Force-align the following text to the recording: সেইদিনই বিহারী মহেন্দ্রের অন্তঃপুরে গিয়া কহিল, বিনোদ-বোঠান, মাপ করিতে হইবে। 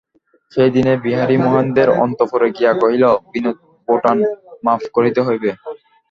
সেইদিনই 0.51 0.97
বিহারী 1.05 1.35
মহেন্দ্রের 1.43 1.89
অন্তঃপুরে 2.03 2.47
গিয়া 2.57 2.71
কহিল, 2.81 3.03
বিনোদ-বোঠান, 3.31 4.17
মাপ 4.63 4.81
করিতে 4.95 5.19
হইবে। 5.27 5.49